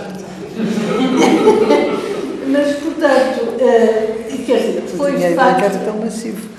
[2.49, 5.85] Mas, portanto, uh, quer dizer, foi de ideia que era facto.
[5.85, 6.53] tão massivo.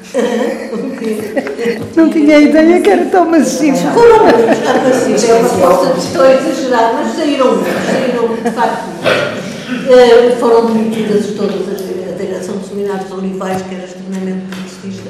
[1.95, 3.77] Não tinha ideia que era tão massivo.
[3.93, 8.27] Foram muitos, ah, mas sim, é uma força, estou a exagerar, mas saíram muitos, saíram
[8.35, 9.43] de facto muitos.
[9.89, 11.83] Eh, foram demitidas todas as
[12.13, 15.09] a direção dos seminários olivais, que era extremamente progressista,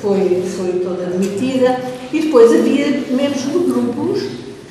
[0.00, 1.78] foi, foi toda demitida,
[2.12, 4.22] e depois havia menos de grupos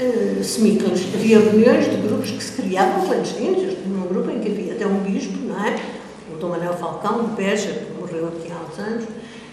[0.02, 1.16] uh.
[1.16, 3.64] Havia reuniões de grupos que se criavam clandestinos.
[3.64, 5.76] Estive num grupo em que havia até um bispo, não é?
[6.34, 9.06] O Dom Manuel Falcão, de Beja, que morreu aqui há uns anos,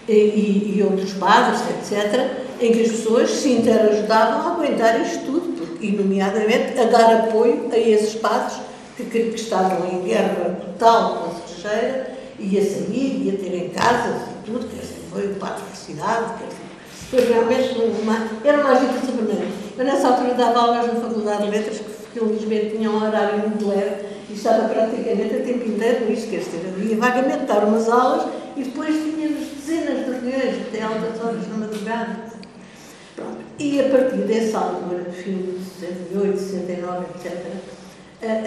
[0.07, 5.55] e, e, outros padres, etc., em que as pessoas se interajudavam a aguentar isto tudo,
[5.55, 8.59] porque, e nomeadamente a dar apoio a esses padres
[8.97, 13.69] que, que, estavam em guerra total com a estrangeira, e a sair, e a terem
[13.69, 16.69] casas e tudo, quer dizer, foi o padre da cidade, quer dizer,
[17.09, 19.58] foi realmente uma, era uma agitação permanente.
[19.79, 23.65] Eu nessa altura dava aulas na Faculdade de Letras, que felizmente tinha um horário muito
[23.65, 27.87] leve, e estava praticamente a tempo inteiro nisso, quer dizer, eu ia vagamente dar umas
[27.87, 28.27] aulas
[28.57, 32.17] e depois tínhamos dezenas de reuniões, até altas horas na madrugada.
[33.15, 33.37] Pronto.
[33.57, 37.45] E a partir dessa altura, fim de 68, 69, etc.,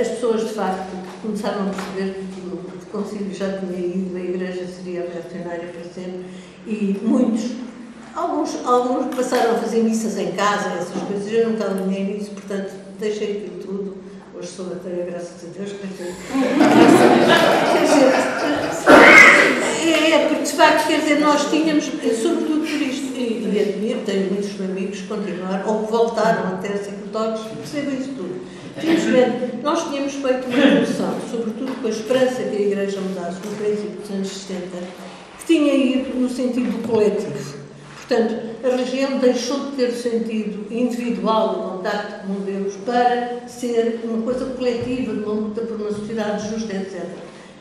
[0.02, 0.90] as pessoas de facto
[1.22, 2.58] começaram a perceber que o
[2.92, 6.26] Concílio já tinha ido, a Igreja seria reacionária para sempre,
[6.66, 7.52] e muitos,
[8.14, 12.72] alguns, alguns passaram a fazer missas em casa, essas coisas, eu nunca alinhei nisso, portanto,
[12.98, 13.96] deixei aquilo tudo.
[14.34, 16.14] Hoje sou ateia, graças a Deus, dizer.
[19.84, 24.30] É, porque de facto, quer dizer, nós tínhamos, sobretudo por isto, e, e admiro, tenho
[24.30, 28.40] muitos amigos que continuaram, ou que voltaram a ser católicos, percebem isso tudo.
[28.80, 33.56] Simplesmente, nós tínhamos feito uma evolução, sobretudo com a esperança que a Igreja mudasse no
[33.56, 34.68] princípio dos anos 70,
[35.38, 37.61] que tinha ido no sentido coletivo.
[38.06, 38.34] Portanto,
[38.64, 44.46] a religião deixou de ter sentido individual do contacto com Deus para ser uma coisa
[44.46, 47.04] coletiva, uma luta por uma sociedade justa, etc.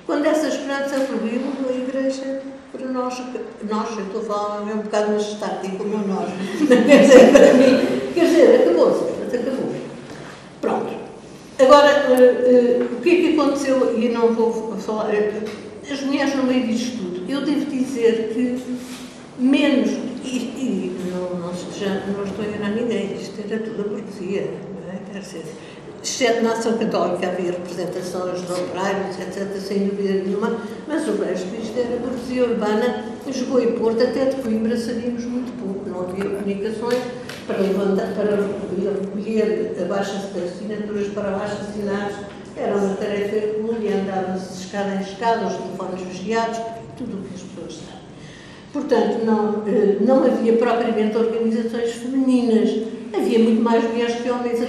[0.06, 3.22] Quando essa esperança ruiu, a Igreja, para nós,
[3.70, 6.30] nós, eu estou a falar é um bocado majestático, como nós,
[6.68, 9.76] quer dizer, para mim, quer dizer, acabou-se, acabou.
[10.60, 10.94] Pronto.
[11.60, 16.36] Agora, uh, uh, o que é que aconteceu, e não vou falar, uh, as mulheres
[16.36, 18.62] no meio disto tudo, eu devo dizer que
[19.38, 19.92] menos,
[20.24, 24.52] e, e não, não, já, não estou a enganar ninguém, isto era tudo a burguesia,
[24.84, 25.00] não é?
[25.12, 25.46] Quer dizer,
[26.04, 30.58] exceto na ação católica havia representações de operários, etc., sem dúvida nenhuma,
[30.88, 35.52] mas o resto isto era burguesia urbana, Lisboa e Porto, até de Coimbra sabíamos muito
[35.62, 37.00] pouco, não havia comunicações
[37.46, 42.18] para levantar, para recolher abaixo das assinaturas para abaixo assinados,
[42.56, 46.60] era uma tarefa hercúlea, andava-se de escada em escada, os telefones vigiados,
[46.98, 48.01] tudo o que as pessoas sabem.
[48.74, 49.64] Portanto, não,
[50.00, 52.70] não havia propriamente organizações femininas,
[53.14, 54.60] havia muito mais mulheres que homens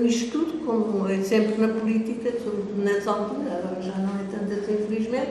[0.00, 4.52] nisto tudo, como é sempre na política, sobretudo nessa altura, agora já não é tanto
[4.52, 5.30] assim, infelizmente,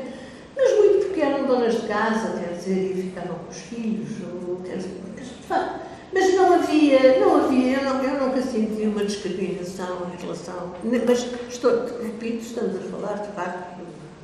[0.55, 4.09] mas muito porque eram donas de casa, quer dizer, e ficavam com os filhos,
[4.47, 8.83] ou, quer dizer, de facto, mas não havia, não havia, eu, não, eu nunca senti
[8.83, 10.73] uma discriminação em relação.
[10.83, 11.71] Mas, estou,
[12.01, 13.79] repito, estamos a falar de facto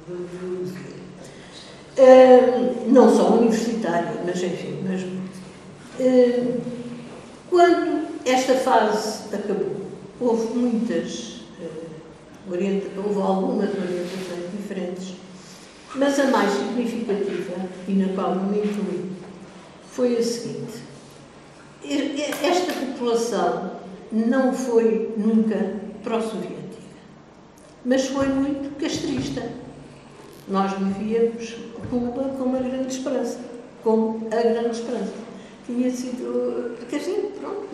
[0.08, 0.89] do uh,
[2.88, 5.06] não só universitária, mas enfim, mas
[7.50, 9.76] quando esta fase acabou,
[10.20, 11.40] houve muitas
[12.52, 15.14] houve algumas orientações diferentes,
[15.96, 17.56] mas a mais significativa,
[17.88, 19.12] e na qual me incluí,
[19.92, 20.90] foi a seguinte
[22.44, 23.72] esta população
[24.12, 26.58] não foi nunca pró-soviética,
[27.86, 29.44] mas foi muito castrista.
[30.50, 31.56] Nós vivíamos
[31.90, 33.40] Cuba com uma grande esperança,
[33.84, 35.14] com a grande esperança.
[35.66, 37.68] Tinha sido, quer dizer, pronto,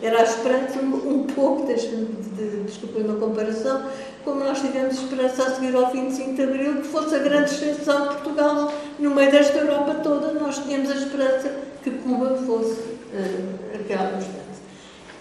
[0.00, 3.84] era a esperança um pouco, desculpem de, uma comparação,
[4.24, 8.08] como nós tivemos esperança a seguir ao 25 de Abril, que fosse a grande extensão
[8.08, 11.52] de Portugal no meio desta Europa toda, nós tínhamos a esperança
[11.82, 14.62] que Cuba fosse uh, aquela constante.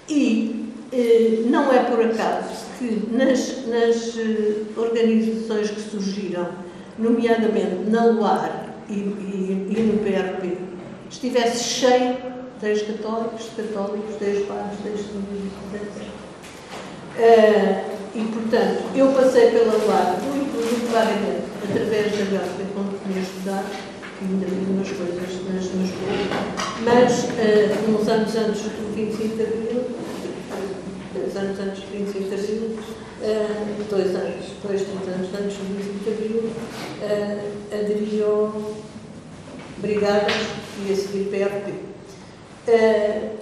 [0.07, 6.47] E uh, não é por acaso que nas, nas uh, organizações que surgiram,
[7.01, 10.57] nomeadamente na LUAR e, e, e no PRP,
[11.09, 12.17] estivesse cheio
[12.59, 16.11] de ex-católicos, de católicos, de ex-padres, de ex-etc.
[17.17, 23.65] Uh, e, portanto, eu passei pela LUAR muito, muito através da Bélgica, quando podia estudar,
[24.21, 25.91] ainda vi umas coisas nas, nas
[26.83, 29.85] mas uh, uns anos antes do 25 de Abril,
[31.13, 32.77] dois anos antes do 25 de Abril,
[33.21, 36.51] uh, dois anos, dois, três anos antes do 25 de Abril,
[37.01, 38.73] uh, aderi ao
[39.77, 40.33] Brigadas
[40.85, 41.71] e a seguir PRP.
[42.67, 43.41] Uh,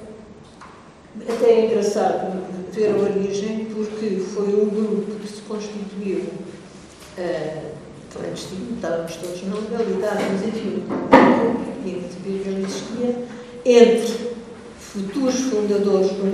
[1.28, 2.42] até é engraçado
[2.72, 6.24] ver a origem, porque foi um grupo que se constituiu
[7.18, 7.72] uh,
[8.14, 10.84] clandestino, estávamos todos na legalidade, mas enfim,
[11.84, 13.16] tinha que existia,
[13.66, 14.30] entre
[14.80, 16.32] futuros fundadores do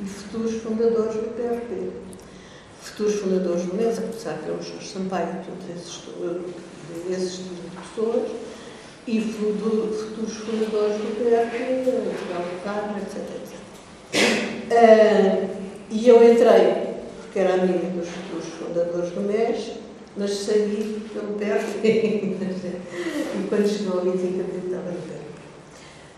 [0.00, 1.90] e futuros fundadores do PRP.
[2.80, 6.02] Futuros fundadores do MES, a começar pelo Jorge Sampaio, todos esses,
[7.10, 8.30] esses tipos de pessoas,
[9.06, 13.16] e futuros fundadores do PRP, Miguel Carmo, etc.
[13.36, 13.64] etc.
[14.70, 15.48] Uh,
[15.90, 19.72] e eu entrei, porque era amiga dos futuros fundadores do MES,
[20.16, 21.84] mas saí pelo PRP.
[21.84, 25.23] e quando chegou 25 de abril estava no PRP.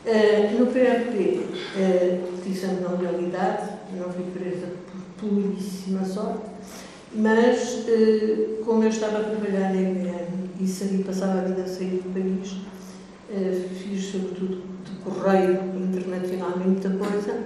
[0.07, 1.41] Uh, no PRP,
[1.75, 4.69] uh, fizemos na realidade, não fui presa
[5.19, 6.47] por puríssima sorte,
[7.13, 11.67] mas uh, como eu estava a trabalhar na IBM e saí, passava a vida a
[11.67, 17.41] sair do país, uh, fiz sobretudo de correio internacional muita coisa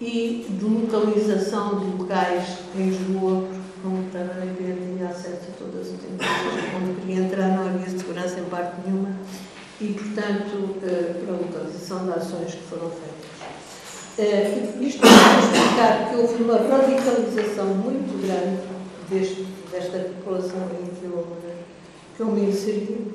[0.00, 3.48] e de localização de locais em Lisboa,
[3.82, 6.26] como estava na IBM, tinha acesso a todas as empresas
[6.80, 9.08] onde queria entrar, não havia segurança em parte nenhuma
[9.80, 10.59] e, portanto,
[11.90, 13.30] localização de ações que foram feitas.
[14.18, 18.62] Uh, isto para explicar que houve uma radicalização muito grande
[19.08, 21.26] deste, desta população em que eu,
[22.16, 23.12] que eu me inseri.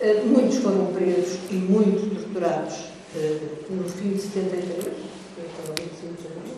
[0.00, 2.96] Uh, muitos foram presos e muitos torturados
[3.70, 4.92] no fim de 73,
[5.38, 6.56] então, 25 de abril,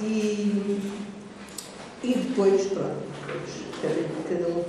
[0.00, 0.80] e,
[2.02, 2.96] e depois, pronto,
[3.26, 4.64] depois cada, um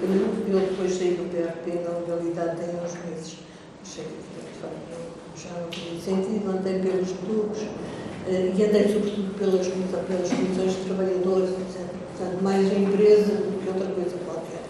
[0.00, 0.52] cada um.
[0.52, 3.49] Eu depois saí do PRP, na legalidade tem uns meses.
[3.90, 11.50] Já tinha sentido, andei pelos clubes uh, e andei sobretudo pelas, pelas comissões de trabalhadores,
[11.50, 11.86] etc.
[12.16, 14.62] Portanto, mais empresa do que outra coisa qualquer.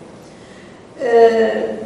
[0.96, 1.84] Uh,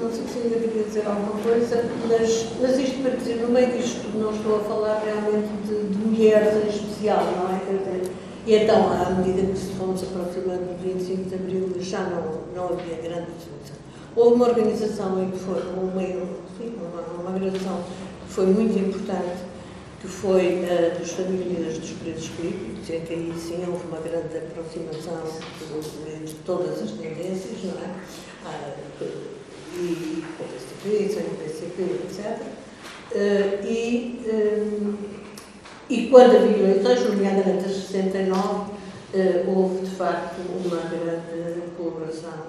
[0.00, 3.72] não sei se ainda queria dizer alguma coisa, mas, mas isto para dizer, no meio
[3.72, 8.02] disto não estou a falar realmente de, de mulheres em especial, não é?
[8.46, 12.64] E então, à medida que se fomos aproximando do 25 de Abril, já não, não
[12.68, 13.82] havia grande discussão.
[14.14, 16.02] Houve uma organização em que foi uma,
[16.58, 17.82] sim, uma, uma agressão
[18.26, 19.42] que foi muito importante,
[20.00, 24.36] que foi a dos famílias dos presos políticos, em que aí sim houve uma grande
[24.36, 25.22] aproximação
[25.58, 27.94] de, de todas as tendências, não é?
[28.44, 28.74] Ah,
[29.74, 32.42] e com o PCP, sem o PCP, etc.
[33.12, 34.94] Uh, e, um,
[35.88, 38.72] e quando havia eleições, nomeadamente as 69,
[39.14, 42.46] eh, houve de facto uma grande colaboração.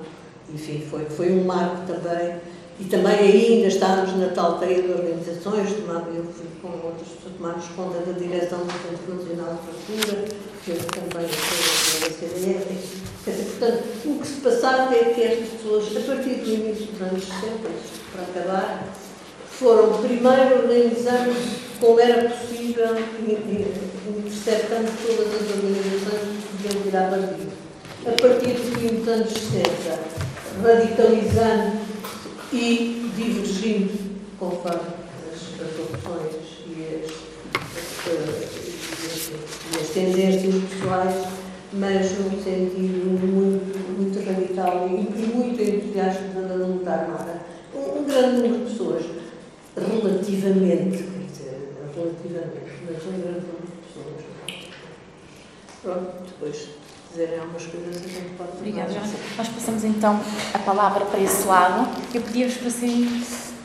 [0.53, 2.37] Enfim, foi, foi um marco também.
[2.83, 7.65] E também ainda estávamos na tal teia de organizações, eu fui com outras pessoas, tomámos
[7.77, 9.61] conta da direção do Centro Nacional de
[9.93, 10.25] Cultura,
[10.65, 13.03] que eu também foi da CDF.
[13.23, 17.23] Portanto, o que se passava é que estas pessoas, a partir do início dos anos
[17.23, 17.69] 60,
[18.11, 18.83] para acabar,
[19.47, 21.33] foram primeiro organizando
[21.79, 22.97] como era possível,
[24.17, 27.53] interceptando todas as organizações que podiam virar partido.
[28.05, 29.99] A partir do fim dos anos 60,
[30.61, 31.82] radicalizando
[32.53, 33.91] e divergindo
[34.37, 34.79] conforme
[35.31, 35.41] as,
[35.79, 36.35] opções
[36.67, 37.11] e as,
[38.11, 41.27] as, as tendências pessoais,
[41.73, 44.91] mas num sentido muito, muito radical e,
[45.35, 47.41] muito entusiasta da luta armada.
[47.73, 49.03] Um, um grande número de pessoas
[49.75, 54.23] relativamente, quer dizer, relativamente, mas um grande número de pessoas.
[55.81, 56.69] Pronto, depois,
[57.13, 58.91] se quiserem algumas coisas, a gente pode Obrigada,
[59.37, 60.19] Nós passamos então
[60.53, 61.87] a palavra para esse lado.
[62.13, 63.07] Eu pedia-vos para serem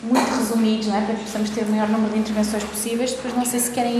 [0.03, 1.01] muito resumidos, não é?
[1.05, 3.12] para que possamos ter o maior número de intervenções possíveis.
[3.12, 3.96] Depois, não sei se querem